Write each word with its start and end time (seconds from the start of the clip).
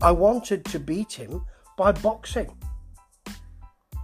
I 0.00 0.12
wanted 0.12 0.64
to 0.66 0.78
beat 0.78 1.12
him 1.12 1.44
by 1.76 1.92
boxing. 1.92 2.56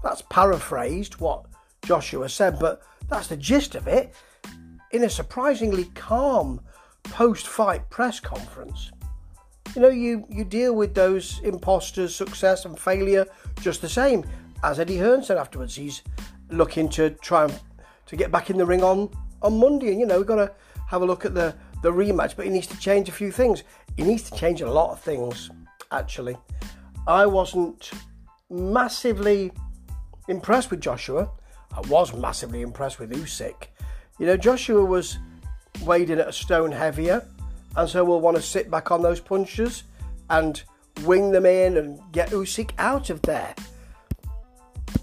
That's 0.02 0.22
paraphrased 0.28 1.20
what 1.20 1.46
Joshua 1.84 2.28
said, 2.28 2.58
but 2.58 2.82
that's 3.08 3.28
the 3.28 3.36
gist 3.36 3.74
of 3.74 3.86
it. 3.86 4.14
In 4.90 5.04
a 5.04 5.10
surprisingly 5.10 5.84
calm 5.94 6.60
post 7.04 7.46
fight 7.46 7.88
press 7.90 8.20
conference, 8.20 8.90
you 9.74 9.82
know, 9.82 9.88
you, 9.88 10.24
you 10.28 10.44
deal 10.44 10.74
with 10.74 10.94
those 10.94 11.40
imposters, 11.42 12.14
success 12.14 12.64
and 12.64 12.78
failure 12.78 13.26
just 13.60 13.80
the 13.80 13.88
same. 13.88 14.24
As 14.62 14.78
Eddie 14.78 14.98
Hearn 14.98 15.22
said 15.22 15.36
afterwards, 15.36 15.74
he's 15.74 16.02
looking 16.50 16.88
to 16.90 17.10
try 17.10 17.44
and 17.44 17.60
to 18.06 18.16
get 18.16 18.30
back 18.30 18.50
in 18.50 18.56
the 18.56 18.66
ring 18.66 18.82
on, 18.82 19.10
on 19.42 19.58
Monday. 19.58 19.90
And, 19.90 20.00
you 20.00 20.06
know, 20.06 20.18
we've 20.18 20.26
got 20.26 20.36
to 20.36 20.52
have 20.88 21.02
a 21.02 21.06
look 21.06 21.24
at 21.24 21.34
the, 21.34 21.54
the 21.82 21.90
rematch, 21.90 22.36
but 22.36 22.44
he 22.44 22.50
needs 22.50 22.66
to 22.68 22.78
change 22.78 23.08
a 23.08 23.12
few 23.12 23.32
things. 23.32 23.64
He 23.96 24.02
needs 24.02 24.28
to 24.30 24.36
change 24.36 24.60
a 24.60 24.70
lot 24.70 24.90
of 24.90 25.00
things, 25.00 25.50
actually. 25.94 26.36
I 27.06 27.26
wasn't 27.26 27.90
massively 28.50 29.52
impressed 30.28 30.70
with 30.70 30.80
Joshua. 30.80 31.30
I 31.74 31.80
was 31.88 32.14
massively 32.14 32.62
impressed 32.62 32.98
with 32.98 33.12
Usyk. 33.12 33.68
You 34.18 34.26
know, 34.26 34.36
Joshua 34.36 34.84
was 34.84 35.18
weighed 35.82 36.10
in 36.10 36.18
at 36.18 36.28
a 36.28 36.32
stone 36.32 36.72
heavier, 36.72 37.26
and 37.76 37.88
so 37.88 38.04
we'll 38.04 38.20
want 38.20 38.36
to 38.36 38.42
sit 38.42 38.70
back 38.70 38.90
on 38.90 39.02
those 39.02 39.20
punches 39.20 39.84
and 40.30 40.62
wing 41.02 41.30
them 41.30 41.46
in 41.46 41.76
and 41.76 42.00
get 42.12 42.30
Usyk 42.30 42.70
out 42.78 43.10
of 43.10 43.20
there. 43.22 43.54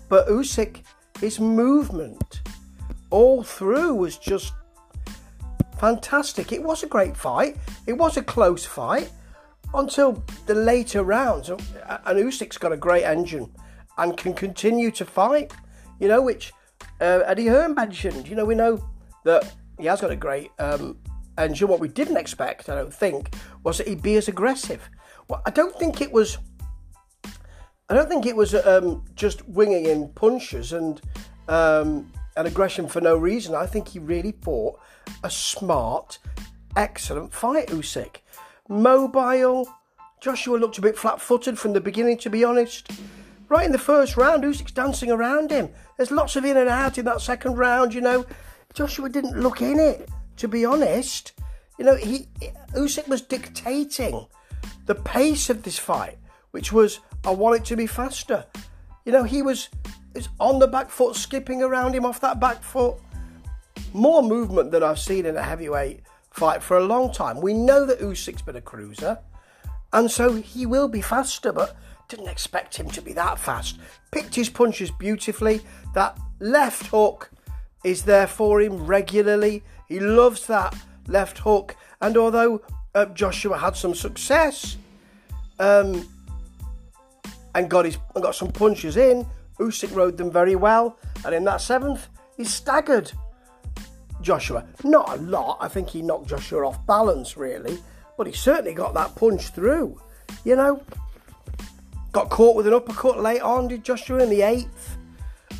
But 0.09 0.27
Usyk, 0.27 0.83
his 1.19 1.39
movement 1.39 2.41
all 3.09 3.43
through 3.43 3.95
was 3.95 4.17
just 4.17 4.53
fantastic. 5.77 6.51
It 6.51 6.63
was 6.63 6.83
a 6.83 6.87
great 6.87 7.15
fight. 7.15 7.57
It 7.85 7.93
was 7.93 8.17
a 8.17 8.23
close 8.23 8.65
fight 8.65 9.11
until 9.73 10.23
the 10.45 10.55
later 10.55 11.03
rounds. 11.03 11.49
And 11.49 11.59
Usyk's 12.05 12.57
got 12.57 12.71
a 12.71 12.77
great 12.77 13.03
engine 13.03 13.51
and 13.97 14.17
can 14.17 14.33
continue 14.33 14.91
to 14.91 15.05
fight. 15.05 15.53
You 15.99 16.07
know, 16.07 16.21
which 16.21 16.51
uh, 16.99 17.21
Eddie 17.25 17.47
Hearn 17.47 17.75
mentioned. 17.75 18.27
You 18.27 18.35
know, 18.35 18.45
we 18.45 18.55
know 18.55 18.83
that 19.23 19.53
he 19.79 19.85
has 19.85 20.01
got 20.01 20.11
a 20.11 20.15
great 20.15 20.51
um, 20.59 20.97
engine. 21.37 21.67
What 21.67 21.79
we 21.79 21.87
didn't 21.87 22.17
expect, 22.17 22.69
I 22.69 22.75
don't 22.75 22.93
think, 22.93 23.35
was 23.63 23.77
that 23.77 23.87
he'd 23.87 24.01
be 24.01 24.15
as 24.15 24.27
aggressive. 24.27 24.89
Well, 25.27 25.41
I 25.45 25.51
don't 25.51 25.77
think 25.77 26.01
it 26.01 26.11
was. 26.11 26.37
I 27.89 27.93
don't 27.93 28.07
think 28.07 28.25
it 28.25 28.35
was 28.35 28.55
um, 28.55 29.03
just 29.15 29.47
winging 29.49 29.85
in 29.85 30.09
punches 30.13 30.71
and 30.71 31.01
um, 31.49 32.11
an 32.37 32.45
aggression 32.45 32.87
for 32.87 33.01
no 33.01 33.17
reason. 33.17 33.53
I 33.53 33.65
think 33.65 33.89
he 33.89 33.99
really 33.99 34.31
fought 34.31 34.79
a 35.23 35.29
smart, 35.29 36.19
excellent 36.77 37.33
fight, 37.33 37.67
Usyk. 37.67 38.17
Mobile. 38.71 39.67
Joshua 40.21 40.55
looked 40.55 40.77
a 40.77 40.81
bit 40.81 40.97
flat 40.97 41.19
footed 41.19 41.59
from 41.59 41.73
the 41.73 41.81
beginning, 41.81 42.17
to 42.19 42.29
be 42.29 42.45
honest. 42.45 42.89
Right 43.49 43.65
in 43.65 43.73
the 43.73 43.77
first 43.77 44.15
round, 44.15 44.45
Usyk's 44.45 44.71
dancing 44.71 45.11
around 45.11 45.51
him. 45.51 45.69
There's 45.97 46.09
lots 46.09 46.37
of 46.37 46.45
in 46.45 46.55
and 46.55 46.69
out 46.69 46.97
in 46.97 47.03
that 47.03 47.19
second 47.19 47.57
round, 47.57 47.93
you 47.93 47.99
know. 47.99 48.25
Joshua 48.73 49.09
didn't 49.09 49.37
look 49.37 49.61
in 49.61 49.77
it, 49.77 50.09
to 50.37 50.47
be 50.47 50.63
honest. 50.63 51.33
You 51.77 51.83
know, 51.83 51.95
he 51.95 52.29
Usyk 52.73 53.09
was 53.09 53.21
dictating 53.21 54.25
the 54.85 54.95
pace 54.95 55.49
of 55.49 55.63
this 55.63 55.77
fight, 55.77 56.17
which 56.51 56.71
was 56.71 57.01
I 57.25 57.31
want 57.31 57.57
it 57.57 57.65
to 57.65 57.75
be 57.75 57.87
faster. 57.87 58.45
You 59.03 59.11
know, 59.11 59.23
he 59.23 59.41
was, 59.41 59.67
was 60.15 60.29
on 60.39 60.59
the 60.59 60.67
back 60.67 60.89
foot, 60.89 61.17
skipping 61.17 61.61
around 61.61 61.93
him 61.93 62.05
off 62.05 62.21
that 62.21 62.39
back 62.39 62.63
foot. 62.63 62.95
More 63.91 64.23
movement 64.23 64.71
than 64.71 64.81
I've 64.81 64.99
seen 64.99 65.25
in 65.25 65.35
a 65.35 65.43
heavyweight 65.43 66.03
fight 66.31 66.63
for 66.63 66.77
a 66.77 66.83
long 66.83 67.11
time. 67.11 67.41
We 67.41 67.53
know 67.53 67.85
that 67.85 67.99
Usyk's 67.99 68.41
been 68.41 68.55
a 68.55 68.61
cruiser, 68.61 69.19
and 69.93 70.09
so 70.09 70.33
he 70.33 70.65
will 70.65 70.87
be 70.87 71.01
faster, 71.01 71.51
but 71.51 71.75
didn't 72.07 72.27
expect 72.27 72.75
him 72.75 72.89
to 72.89 73.01
be 73.01 73.13
that 73.13 73.39
fast. 73.39 73.79
Picked 74.11 74.35
his 74.35 74.49
punches 74.49 74.91
beautifully. 74.91 75.61
That 75.93 76.17
left 76.39 76.87
hook 76.87 77.31
is 77.83 78.03
there 78.03 78.27
for 78.27 78.61
him 78.61 78.85
regularly. 78.85 79.63
He 79.87 79.99
loves 79.99 80.47
that 80.47 80.75
left 81.07 81.39
hook, 81.39 81.75
and 81.99 82.17
although 82.17 82.61
uh, 82.95 83.05
Joshua 83.05 83.57
had 83.57 83.75
some 83.75 83.95
success 83.95 84.77
um, 85.59 86.07
and 87.55 87.69
got 87.69 87.85
his 87.85 87.97
and 88.15 88.23
got 88.23 88.35
some 88.35 88.51
punches 88.51 88.97
in, 88.97 89.25
Usyk 89.59 89.95
rode 89.95 90.17
them 90.17 90.31
very 90.31 90.55
well, 90.55 90.97
and 91.25 91.35
in 91.35 91.43
that 91.45 91.61
seventh, 91.61 92.07
he 92.37 92.43
staggered 92.43 93.11
Joshua. 94.21 94.65
Not 94.83 95.17
a 95.17 95.21
lot. 95.21 95.57
I 95.59 95.67
think 95.67 95.89
he 95.89 96.01
knocked 96.01 96.27
Joshua 96.27 96.67
off 96.67 96.85
balance, 96.85 97.37
really, 97.37 97.79
but 98.17 98.27
he 98.27 98.33
certainly 98.33 98.73
got 98.73 98.93
that 98.93 99.15
punch 99.15 99.49
through. 99.49 99.99
You 100.43 100.55
know, 100.55 100.83
got 102.11 102.29
caught 102.29 102.55
with 102.55 102.67
an 102.67 102.73
uppercut 102.73 103.19
late 103.19 103.41
on, 103.41 103.67
did 103.67 103.83
Joshua 103.83 104.23
in 104.23 104.29
the 104.29 104.41
eighth. 104.41 104.97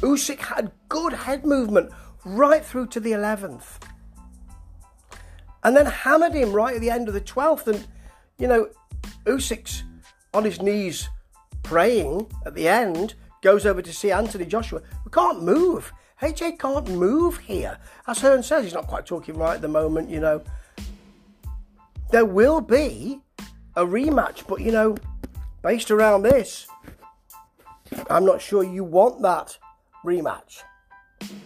Usyk 0.02 0.40
had 0.40 0.72
good 0.90 1.14
head 1.14 1.46
movement 1.46 1.92
right 2.26 2.64
through 2.64 2.88
to 2.88 3.00
the 3.00 3.14
eleventh, 3.14 3.80
and 5.64 5.76
then 5.76 5.86
hammered 5.86 6.34
him 6.34 6.52
right 6.54 6.76
at 6.76 6.82
the 6.82 6.90
end 6.90 7.08
of 7.08 7.14
the 7.14 7.22
twelfth. 7.22 7.68
And 7.68 7.86
you 8.38 8.48
know, 8.48 8.70
Usyk's 9.26 9.84
on 10.34 10.44
his 10.44 10.62
knees 10.62 11.10
praying 11.64 12.32
at 12.46 12.56
the 12.56 12.68
end, 12.68 13.16
goes 13.42 13.66
over 13.66 13.82
to 13.82 13.94
see 13.94 14.12
Anthony 14.12 14.46
Joshua, 14.46 14.82
We 15.06 15.12
can't 15.12 15.44
move. 15.44 15.92
AJ 16.22 16.60
can't 16.60 16.88
move 16.90 17.40
here. 17.40 17.78
As 18.08 18.20
Hearn 18.20 18.44
says, 18.44 18.64
he's 18.64 18.74
not 18.74 18.88
quite 18.88 19.06
talking 19.06 19.36
right 19.38 19.56
at 19.56 19.62
the 19.62 19.68
moment, 19.68 20.10
you 20.10 20.20
know. 20.20 20.44
There 22.12 22.26
will 22.26 22.62
be 22.62 23.22
a 23.76 23.84
rematch, 23.84 24.46
but 24.48 24.62
you 24.62 24.72
know, 24.72 24.96
based 25.64 25.90
around 25.90 26.24
this, 26.24 26.68
I'm 28.10 28.26
not 28.26 28.42
sure 28.42 28.64
you 28.64 28.84
want 28.84 29.22
that 29.24 29.58
rematch. 30.06 30.62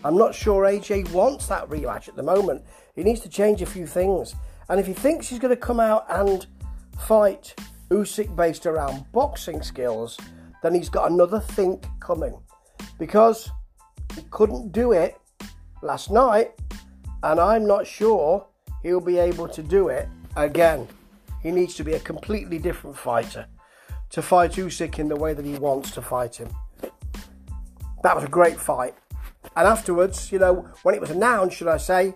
I'm 0.03 0.18
not 0.18 0.35
sure 0.35 0.64
AJ 0.64 1.12
wants 1.12 1.47
that 1.47 1.69
rematch 1.69 2.08
at 2.08 2.16
the 2.16 2.24
moment. 2.24 2.64
He 2.96 3.03
needs 3.03 3.22
to 3.22 3.30
change 3.30 3.62
a 3.62 3.66
few 3.66 3.88
things. 3.88 4.35
And 4.69 4.80
if 4.80 4.88
he 4.88 4.94
thinks 4.94 5.28
he's 5.28 5.40
going 5.40 5.56
to 5.56 5.62
come 5.62 5.80
out 5.80 6.06
and 6.09 6.46
fight 7.00 7.56
Usyk 7.90 8.35
based 8.35 8.66
around 8.66 9.06
boxing 9.12 9.62
skills, 9.62 10.18
then 10.64 10.74
he's 10.74 10.90
got 10.90 11.12
another 11.12 11.40
think 11.40 11.85
coming. 12.00 12.38
Because 12.97 13.52
couldn't 14.31 14.72
do 14.72 14.92
it 14.92 15.18
last 15.81 16.12
night, 16.12 16.52
and 17.24 17.40
I'm 17.40 17.66
not 17.68 17.88
sure 17.88 18.46
he'll 18.84 19.00
be 19.00 19.18
able 19.18 19.48
to 19.50 19.64
do 19.64 19.90
it 19.90 20.08
again. 20.36 20.88
He 21.42 21.52
needs 21.52 21.76
to 21.76 21.84
be 21.84 21.94
a 21.94 22.00
completely 22.00 22.59
different 22.59 22.98
fighter 22.98 23.48
to 24.09 24.22
fight 24.22 24.52
Usyk 24.52 25.00
in 25.00 25.08
the 25.08 25.16
way 25.16 25.34
that 25.34 25.46
he 25.46 25.56
wants 25.56 25.92
to 25.92 26.02
fight 26.02 26.36
him. 26.36 26.50
That 28.03 28.16
was 28.16 28.24
a 28.24 28.30
great 28.30 28.59
fight. 28.59 28.96
And 29.56 29.68
afterwards, 29.68 30.32
you 30.32 30.40
know, 30.40 30.68
when 30.84 30.96
it 30.96 31.02
was 31.02 31.12
announced, 31.12 31.58
should 31.58 31.68
I 31.68 31.78
say, 31.78 32.16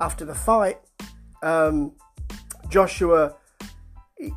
after 0.00 0.24
the 0.24 0.34
fight, 0.34 0.78
um, 1.42 1.92
Joshua, 2.68 3.34
he, 4.16 4.32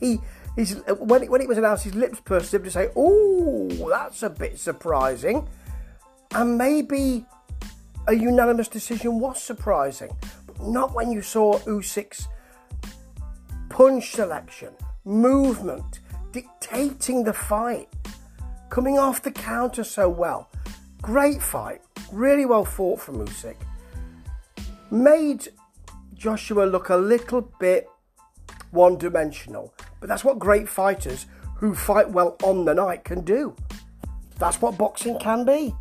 he, 0.00 0.18
he's, 0.56 0.74
when, 0.98 1.22
it, 1.22 1.30
when 1.30 1.40
it 1.40 1.48
was 1.48 1.58
announced, 1.58 1.84
his 1.84 1.94
lips 1.94 2.20
pursed 2.20 2.54
up 2.54 2.64
to 2.64 2.70
say, 2.70 2.88
"Oh, 2.96 3.68
that's 3.88 4.22
a 4.22 4.30
bit 4.30 4.58
surprising." 4.58 5.48
And 6.32 6.58
maybe 6.58 7.24
a 8.06 8.14
unanimous 8.14 8.68
decision 8.68 9.18
was 9.18 9.42
surprising, 9.42 10.10
but 10.46 10.60
not 10.62 10.94
when 10.94 11.10
you 11.10 11.22
saw 11.22 11.58
Usyk's 11.60 12.28
punch 13.68 14.12
selection, 14.12 14.72
movement, 15.04 16.00
dictating 16.32 17.24
the 17.24 17.32
fight, 17.32 17.88
coming 18.70 18.98
off 18.98 19.22
the 19.22 19.30
counter 19.30 19.84
so 19.84 20.08
well. 20.08 20.50
Great 21.02 21.42
fight, 21.42 21.82
really 22.12 22.46
well 22.46 22.64
fought 22.64 23.00
from 23.00 23.24
Usyk. 23.26 23.56
Made 24.90 25.48
Joshua 26.14 26.64
look 26.64 26.90
a 26.90 26.96
little 26.96 27.42
bit 27.60 27.88
one 28.70 28.96
dimensional, 28.98 29.74
but 30.00 30.08
that's 30.08 30.24
what 30.24 30.38
great 30.38 30.68
fighters 30.68 31.26
who 31.56 31.74
fight 31.74 32.10
well 32.10 32.36
on 32.42 32.64
the 32.64 32.74
night 32.74 33.04
can 33.04 33.22
do. 33.22 33.56
That's 34.38 34.60
what 34.60 34.76
boxing 34.76 35.18
can 35.18 35.44
be. 35.44 35.74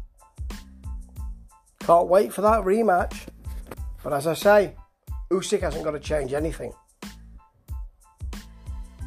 Can't 1.85 2.07
wait 2.07 2.33
for 2.33 2.41
that 2.41 2.63
rematch. 2.63 3.27
But 4.03 4.13
as 4.13 4.25
I 4.25 4.33
say, 4.33 4.75
Usyk 5.29 5.61
hasn't 5.61 5.83
got 5.83 5.91
to 5.91 5.99
change 5.99 6.33
anything. 6.33 6.73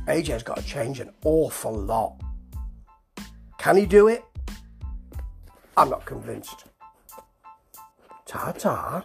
AJ's 0.06 0.44
got 0.44 0.58
to 0.58 0.64
change 0.64 1.00
an 1.00 1.10
awful 1.24 1.74
lot. 1.74 2.20
Can 3.58 3.76
he 3.76 3.84
do 3.84 4.06
it? 4.06 4.22
I'm 5.76 5.90
not 5.90 6.04
convinced. 6.06 6.66
Ta 8.26 8.52
ta. 8.52 9.04